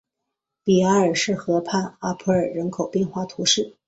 [0.63, 3.75] 比埃什河畔阿普尔人口变化图示